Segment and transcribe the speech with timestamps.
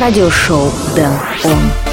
[0.00, 1.12] радиошоу Дэн
[1.44, 1.87] Он.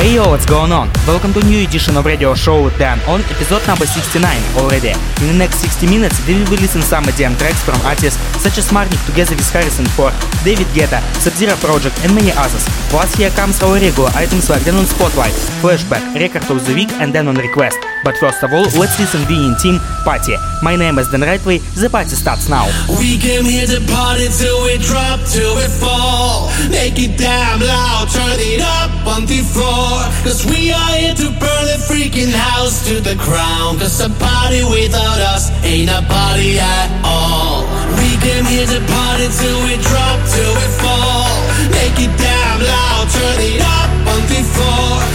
[0.00, 0.88] Hey yo, what's going on?
[1.06, 4.24] Welcome to new edition of radio show with Dan on episode number 69
[4.56, 4.96] already.
[5.20, 8.72] In the next 60 minutes, we will listen some EDM tracks from artists such as
[8.72, 12.64] Marnik together with Harrison Ford, David Guetta, Sub-Zero Project and many others.
[12.88, 16.90] Plus here comes our regular items like Dan on Spotlight, Flashback, Record of the Week
[16.96, 17.76] and Dan On Request.
[18.02, 20.32] But first of all, let's listen in team Party.
[20.62, 22.64] My name is Dan Rightway, the party starts now.
[22.88, 26.48] We came here to party till we drop, till we fall.
[26.72, 29.89] Make it damn loud, turn it up on the floor.
[30.22, 33.80] Cause we are here to burn the freaking house to the ground.
[33.80, 37.66] Cause a party without us ain't a party at all.
[37.98, 41.34] We came here to party till we drop, till we fall.
[41.74, 44.40] Make it damn loud, turn it up on the.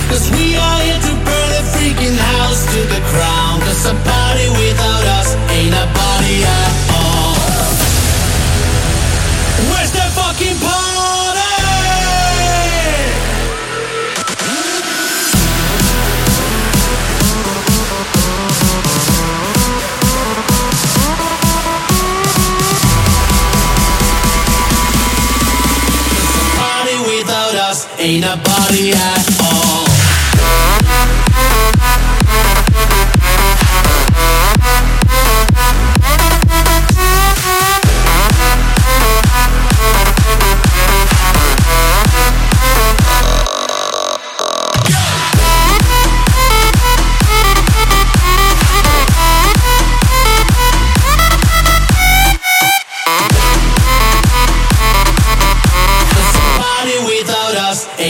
[0.10, 3.62] Cause we are here to burn the freaking house to the ground.
[3.64, 6.95] Cause a party without us ain't a party at all.
[28.06, 29.85] Ain't a party at all.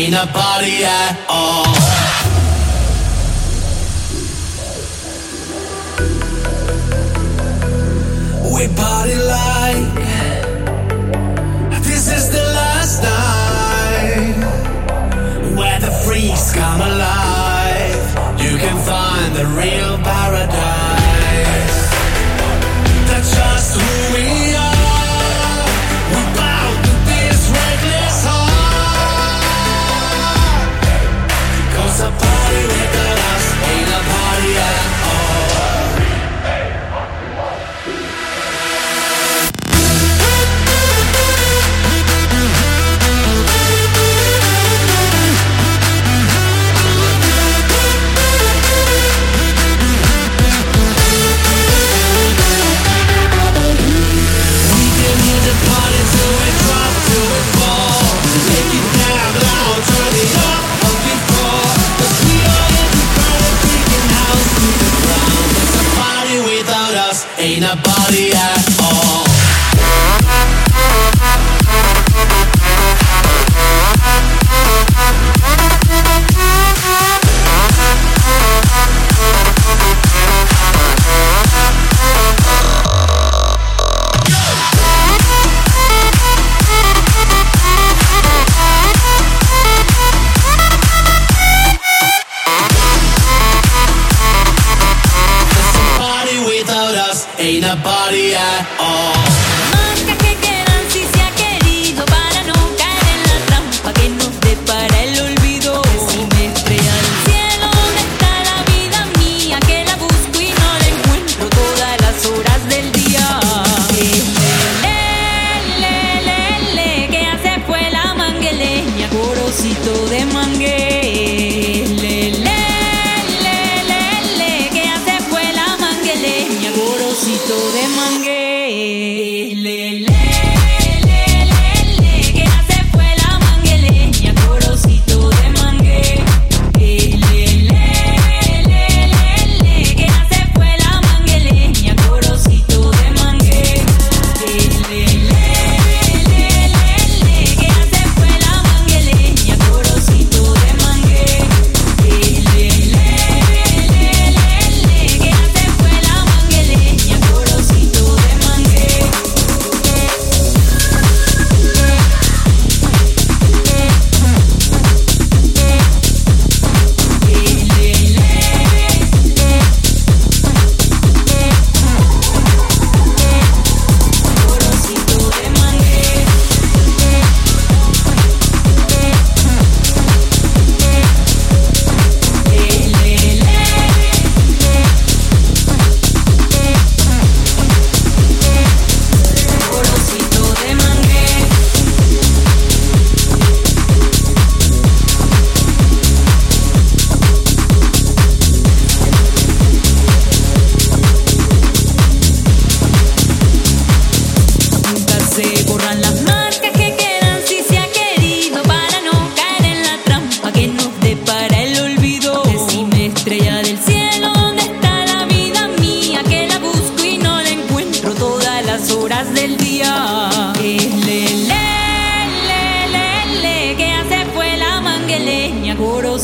[0.06, 1.66] Ain't a party at all.
[8.54, 9.96] We party like
[11.84, 14.38] this is the last night
[15.58, 18.06] where the freaks come alive.
[18.40, 19.95] You can find the real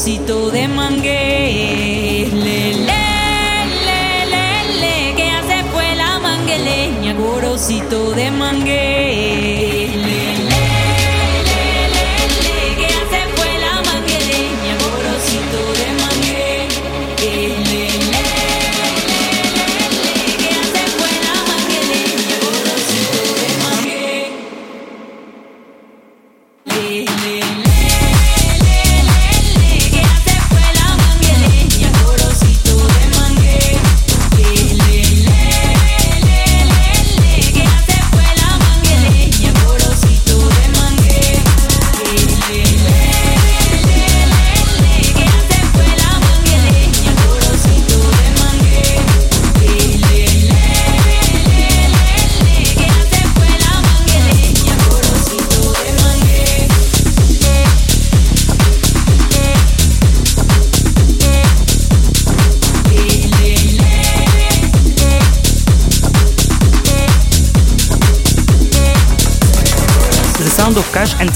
[0.02, 2.28] trocito de mangué.
[2.34, 3.04] Le, le,
[3.88, 4.02] le,
[4.34, 4.46] le,
[4.82, 8.91] le, que hace fue la mangueleña, gorocito de mangué.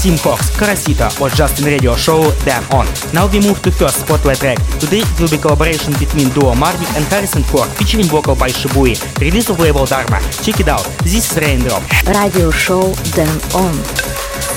[0.06, 2.86] Of Cash and Team Fox, Karasita, or Justin Radio show Dan On.
[3.12, 4.58] Now we move to first spotlight track.
[4.78, 8.94] Today it will be collaboration between duo Marnik and Harrison Ford featuring vocal by Shibui.
[9.20, 10.20] Release of label Dharma.
[10.42, 10.84] Check it out.
[11.02, 11.82] This is Raindrop.
[12.06, 13.74] Radio show Dan On.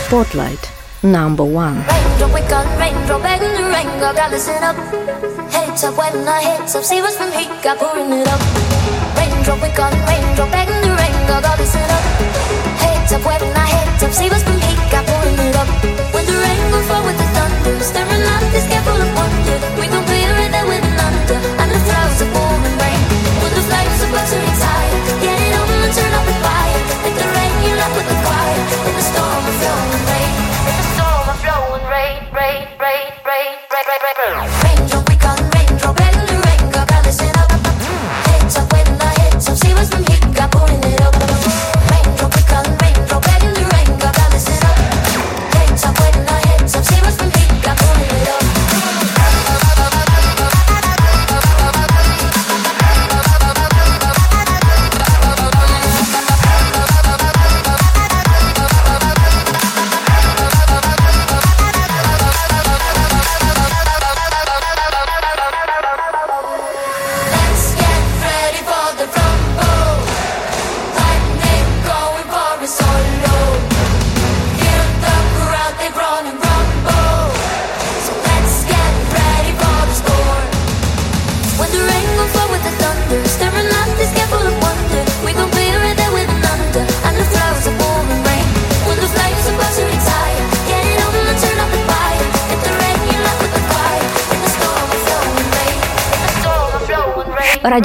[0.06, 0.70] Spotlight
[1.02, 1.82] number one.
[1.88, 4.76] Raindrop, we got raindrop, begging the rain, God, God, listen up.
[5.50, 8.42] Heads up, when our heads up, see what's from heat, got pouring it up.
[9.18, 12.04] Raindrop, we got raindrop, begging the rain, God, God, listen up.
[12.78, 14.79] Heads up, when our heads up, see what's from heat, got pouring
[15.48, 15.70] it up.
[16.14, 19.59] When the rain will fall with the thunder, staring out this gap full of wonder,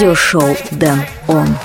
[0.04, 0.14] rain.
[0.14, 1.63] Radio show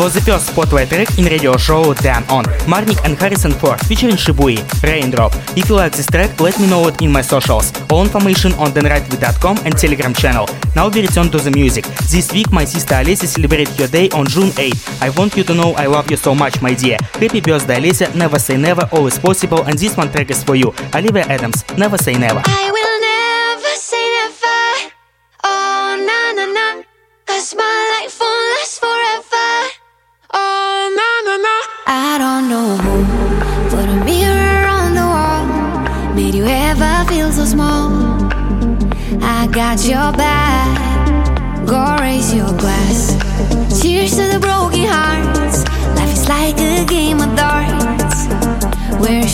[0.00, 2.44] was the first spotlight track in radio show Dan On.
[2.64, 5.34] Marnik and Harrison Ford featuring Shibui, Raindrop.
[5.58, 7.70] If you like this track, let me know it in my socials.
[7.90, 10.48] All information on danrightway.com and Telegram channel.
[10.74, 11.84] Now we return to the music.
[12.08, 14.72] This week my sister Alessia celebrated her day on June 8.
[15.02, 16.96] I want you to know I love you so much, my dear.
[17.20, 18.14] Happy birthday, Alessia.
[18.14, 20.72] Never say never, always possible, and this one track is for you.
[20.94, 22.40] Olivia Adams, Never Say never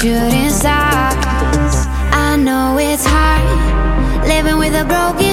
[0.06, 1.74] shooting stars.
[2.14, 3.42] I know it's hard
[4.28, 5.25] living with a broken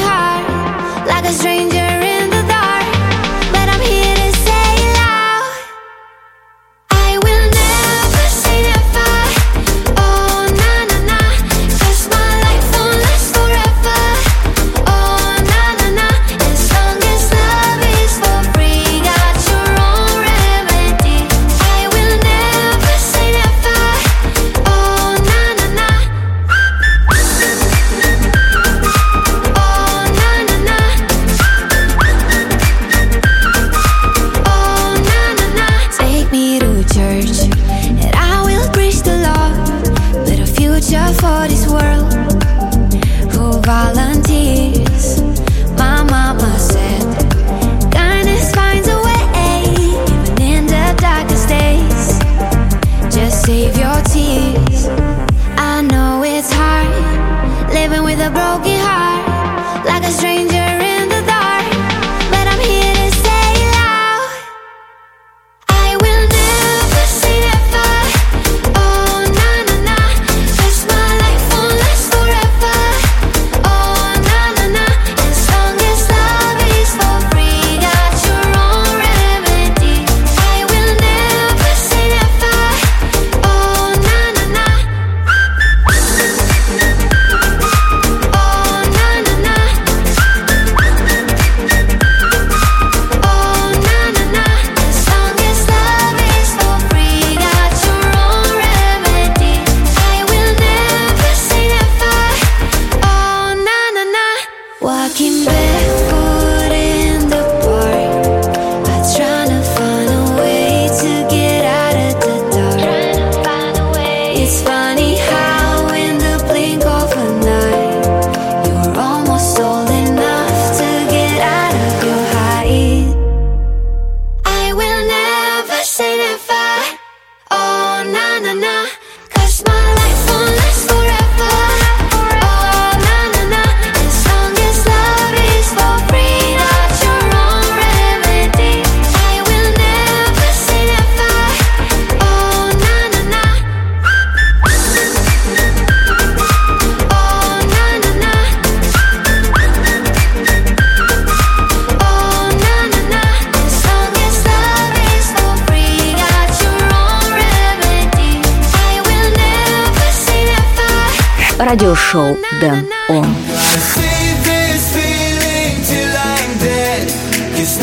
[161.66, 163.28] радиошоу Дэн Он.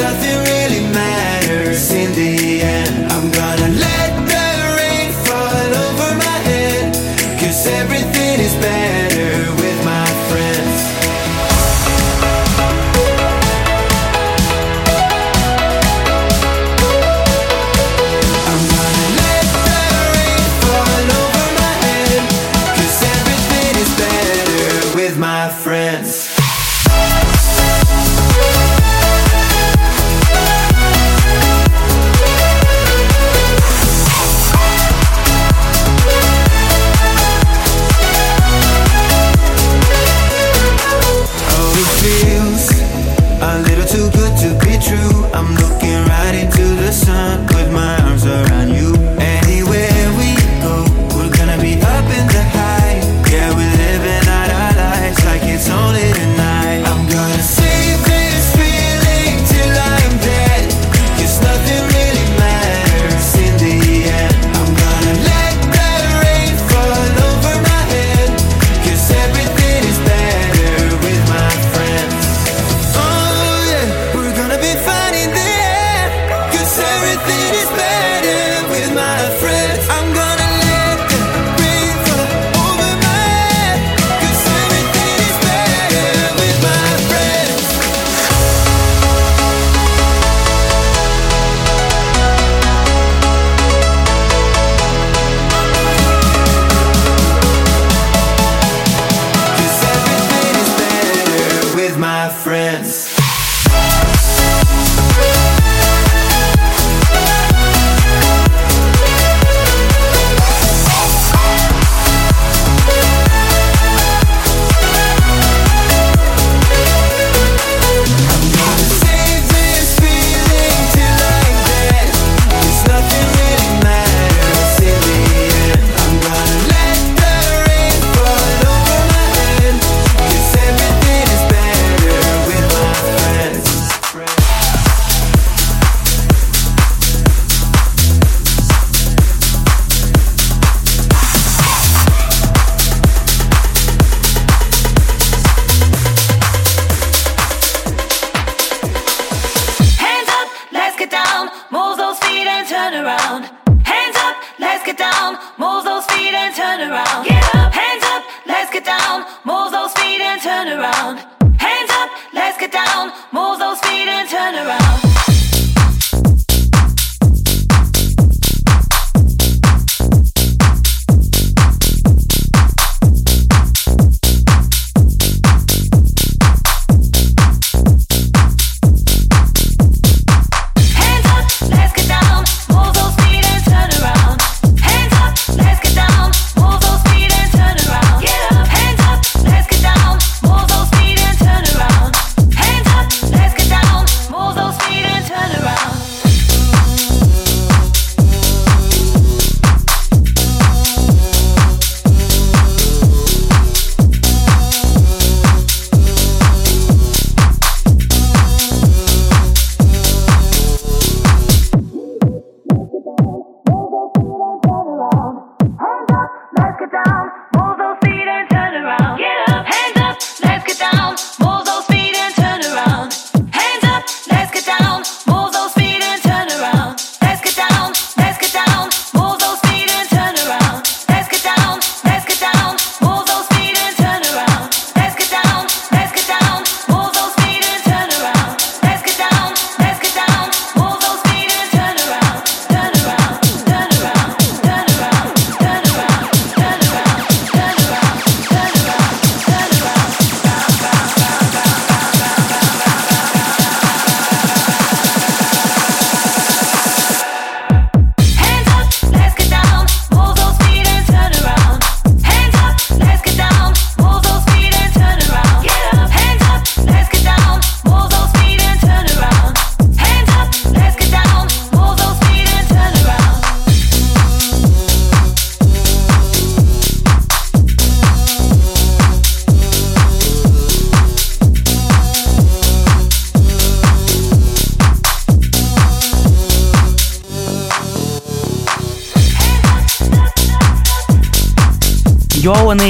[0.00, 0.29] nothing
[102.20, 103.19] my friends.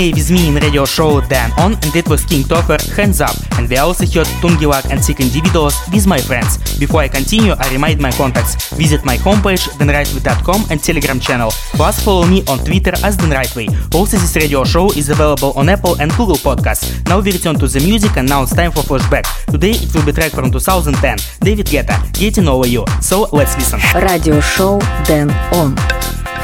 [0.01, 3.69] With me in radio show Dan On and it was King Topher, Hands Up and
[3.69, 6.57] we also heard Tungilak and Sick Individuals with my friends.
[6.79, 8.73] Before I continue, I remind my contacts.
[8.79, 11.51] Visit my homepage danrightway.com and Telegram channel.
[11.77, 13.69] Plus follow me on Twitter as The Way.
[13.93, 17.05] Also this radio show is available on Apple and Google Podcasts.
[17.05, 19.27] Now we return to the music and now it's time for flashback.
[19.53, 22.87] Today it will be track from 2010, David Guetta, Getting Over You.
[23.03, 23.79] So let's listen.
[24.01, 25.77] Radio show Dan On.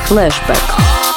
[0.04, 1.15] Flashback.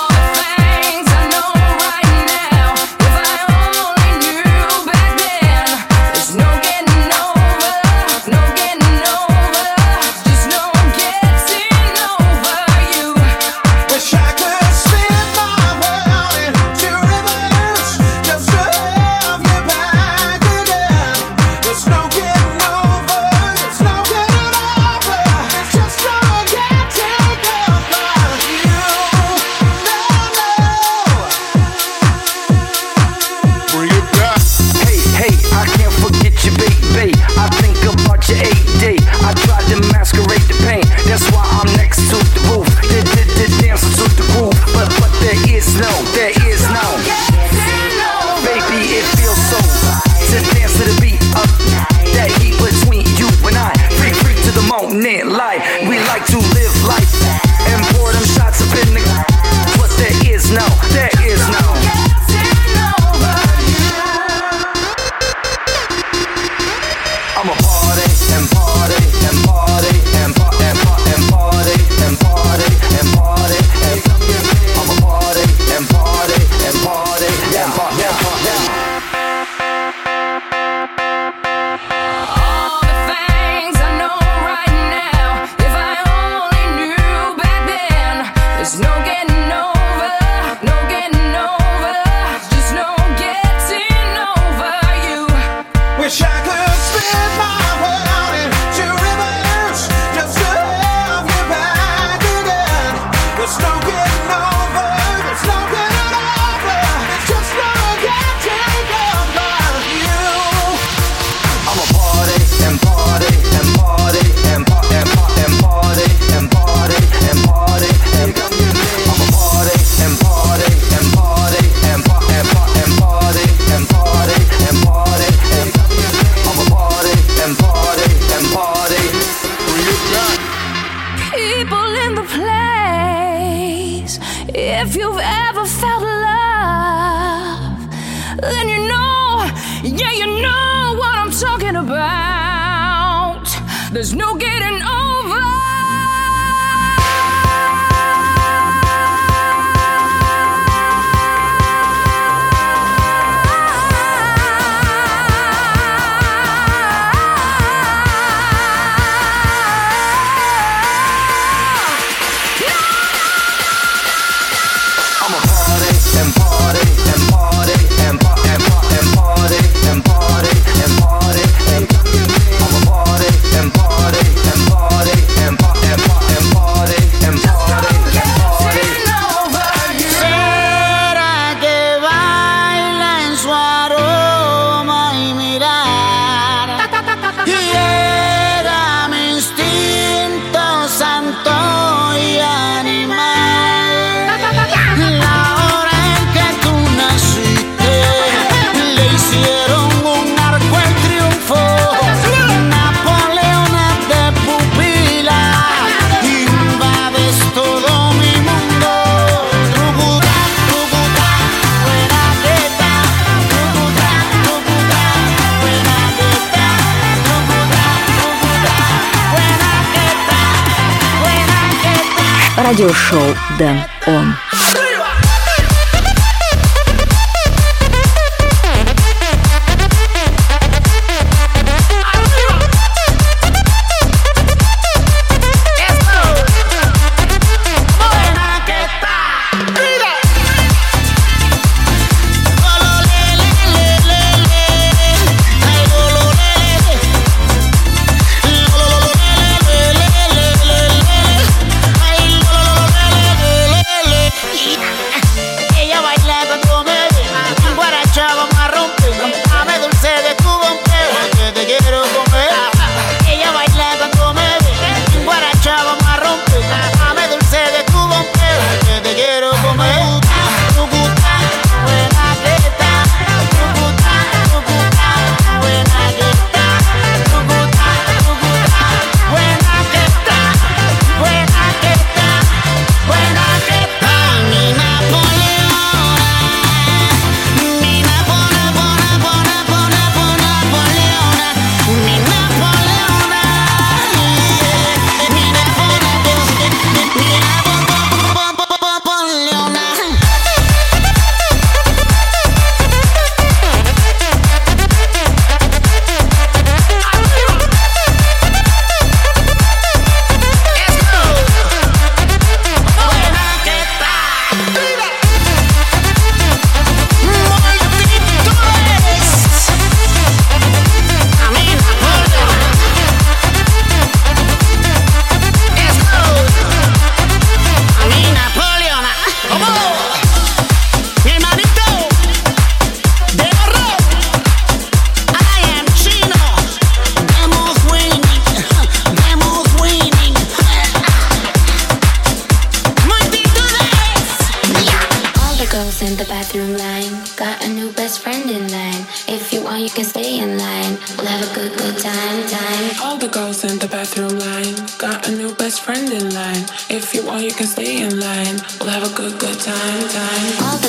[349.89, 350.97] you can stay in line.
[351.17, 352.91] We'll have a good, good time, time.
[353.01, 356.65] All the girls in the bathroom line got a new best friend in line.
[356.89, 358.61] If you want, you can stay in line.
[358.79, 360.51] We'll have a good, good time, time.
[360.61, 360.88] All the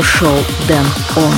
[0.00, 0.86] радиошоу Дэн
[1.16, 1.34] Он.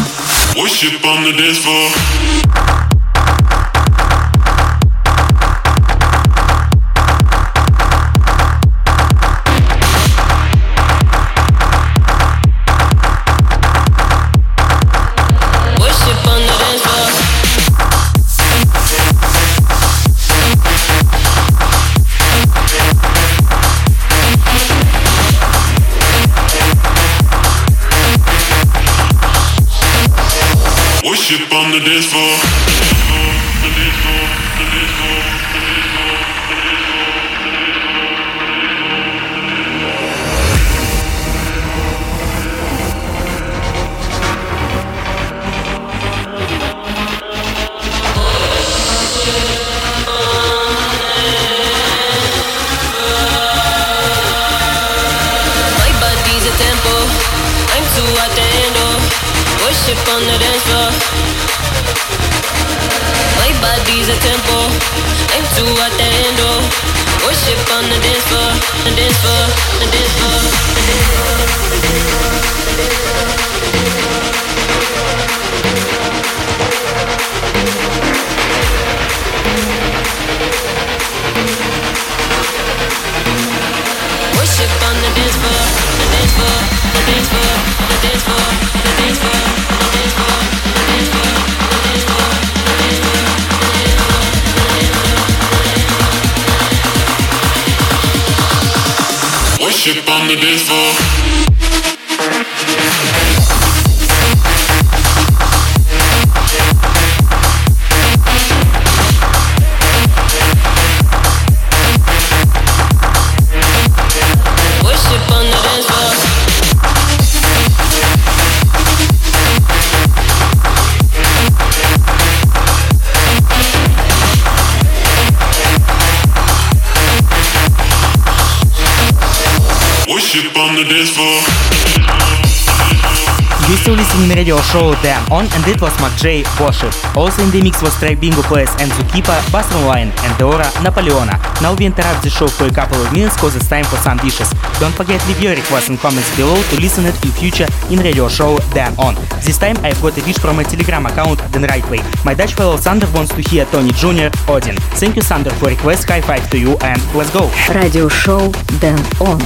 [135.64, 136.42] and it was J.
[136.61, 136.92] Worship.
[137.16, 141.38] Also in the mix was track Bingo Players and Zookeeper, Bass Online and Deora Napoleona.
[141.62, 144.18] Now we interrupt the show for a couple of minutes cause it's time for some
[144.18, 144.51] dishes.
[144.81, 148.29] Don't forget leave your requests and comments below to listen it in future in radio
[148.29, 149.14] show Dan On.
[149.44, 152.03] This time I've got a dish from my telegram account Dan Rightway.
[152.25, 154.31] My Dutch fellow Sander wants to hear Tony Jr.
[154.48, 154.77] Odin.
[154.98, 157.51] Thank you Sander for request, high five to you and let's go.
[157.75, 159.38] Radio show Dan On.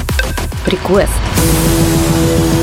[0.72, 2.55] Request.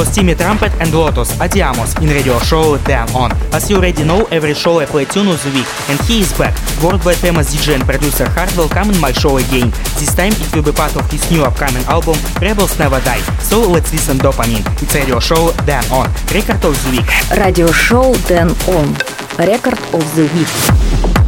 [0.00, 3.30] was Timmy Trumpet and Lotus Adiamos in radio show Dan On.
[3.52, 6.32] As you already know, every show I play tunes of the week, and he is
[6.38, 6.56] back.
[6.82, 9.68] Worldwide famous DJ and producer Hardwell come in my show again.
[10.00, 13.20] This time it will be part of his new upcoming album Rebels Never Die.
[13.40, 14.64] So let's listen Dopamine.
[14.80, 16.08] It's radio show Dan On.
[16.32, 17.36] Record of the week.
[17.36, 18.88] Radio show Dan On.
[19.36, 21.19] Record of the week.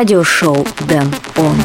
[0.00, 1.56] Радиошоу Дэн Он.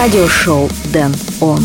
[0.00, 1.60] Радиошоу Дэн Он.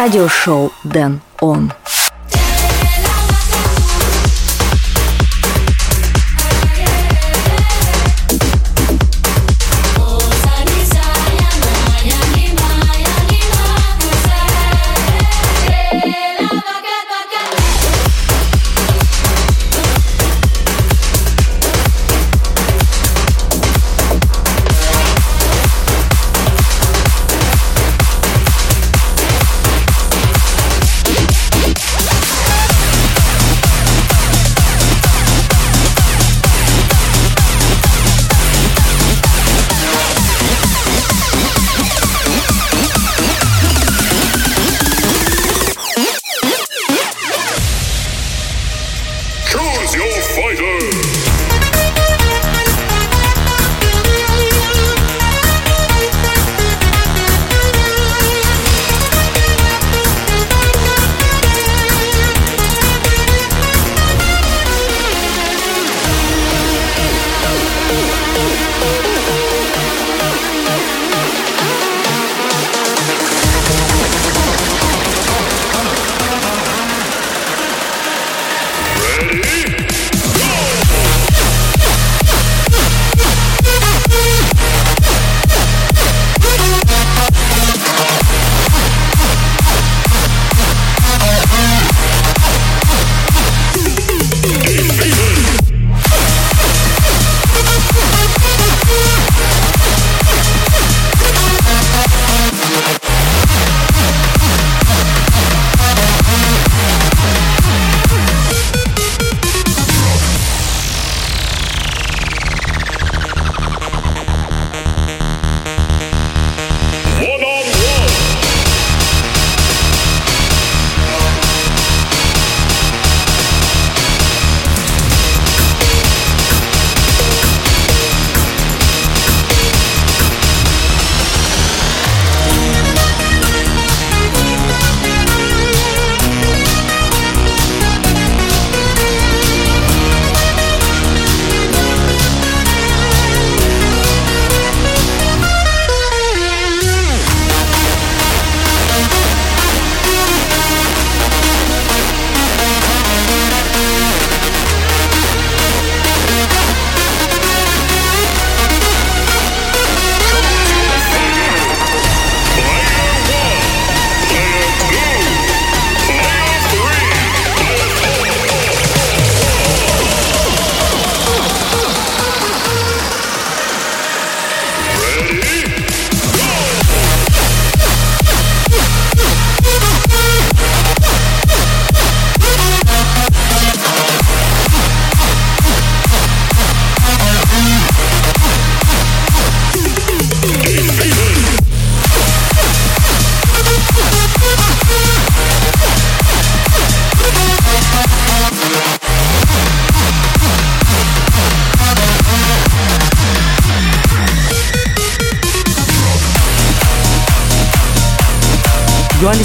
[0.00, 1.70] Радиошоу Дэн Он.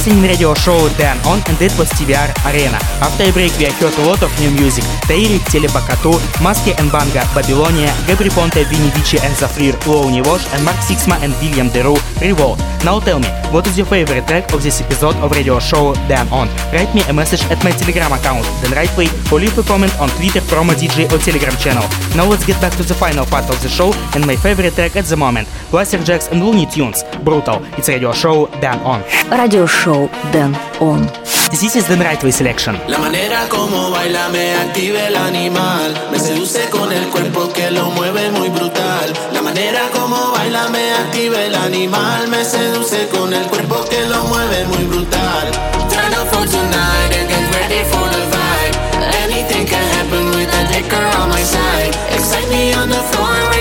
[0.06, 2.78] Listening radio show Dan On and it was TVR Arena.
[3.02, 4.84] After a break we heard a lot of new music.
[5.08, 10.64] Таири, Телепакату, Маски and Banga, Babylonia, Gabri Ponte, Vini Vici and Zafrir, Loni Wash and
[10.64, 12.75] Mark Sixma and William Deru, Revolt.
[12.84, 16.28] Now tell me, what is your favorite track of this episode of radio show Dan
[16.30, 16.48] On?
[16.74, 20.10] Write me a message at my Telegram account, Dan Rightway, or leave a comment on
[20.10, 21.84] Twitter from a DJ or Telegram channel.
[22.16, 24.96] Now let's get back to the final part of the show and my favorite track
[24.96, 27.64] at the moment, Blasterjaxx and Luny Tunes, Brutal.
[27.78, 29.02] It's radio show Dan On.
[29.32, 31.08] Radio show Dan On.
[31.52, 32.76] This is the right way Selection.
[32.88, 35.94] La manera como baila me activa el animal.
[36.12, 39.14] Me seduce con el cuerpo que lo mueve muy brutal.
[39.32, 40.05] La manera como
[40.46, 42.28] baila me activa el animal.
[42.28, 45.52] Me seduce con el cuerpo que lo mueve muy brutal.
[45.90, 48.76] Turn up for tonight and get ready for the vibe.
[49.24, 51.96] Anything can happen with a dicker on my side.
[52.12, 53.55] Excite me on the floor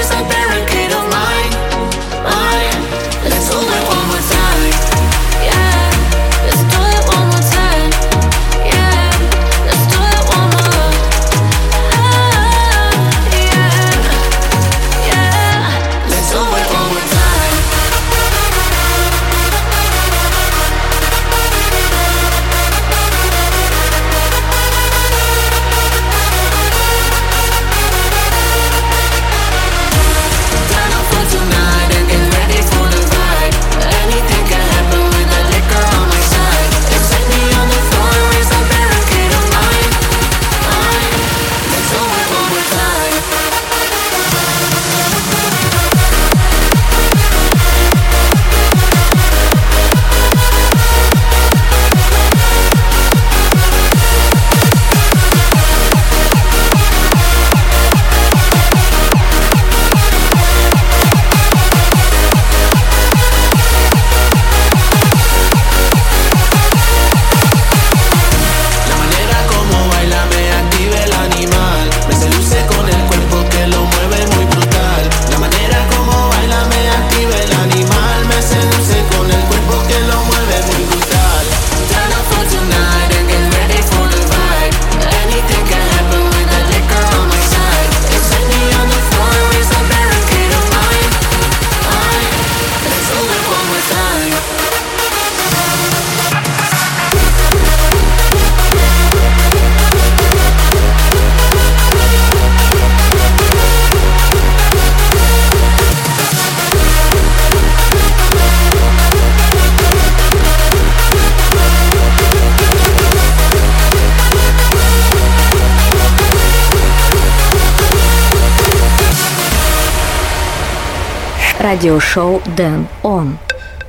[121.64, 123.38] Радиошоу Дэн Он.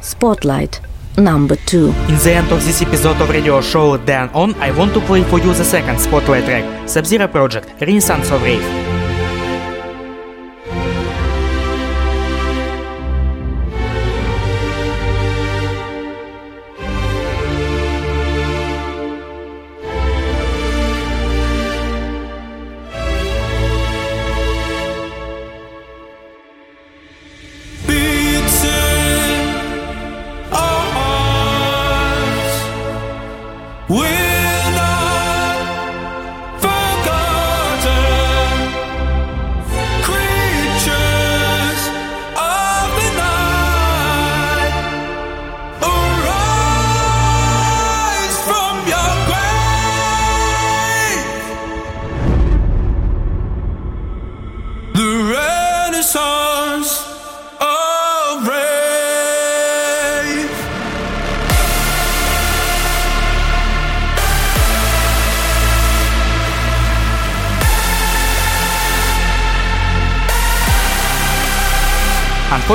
[0.03, 0.81] Spotlight
[1.17, 1.93] number two.
[2.09, 5.23] In the end of this episode of radio show Dan On, I want to play
[5.25, 8.84] for you the second spotlight track, Sub-Zero Project, Renaissance of Rave.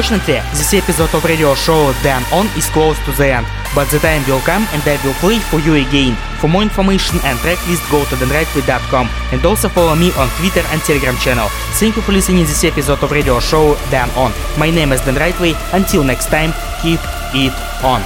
[0.01, 3.99] Unfortunately, this episode of radio show Dan On is close to the end, but the
[3.99, 6.17] time will come and I will play for you again.
[6.41, 10.81] For more information and tracklist, go to danrightway.com and also follow me on Twitter and
[10.81, 11.49] Telegram channel.
[11.77, 14.33] Thank you for listening this episode of radio show Dan On.
[14.57, 15.53] My name is Dan Rightway.
[15.77, 17.01] Until next time, keep
[17.37, 17.53] it
[17.85, 18.01] on.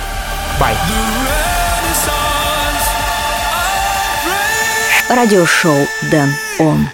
[0.58, 0.74] Bye.
[5.06, 6.90] Радиошоу Дэн Он.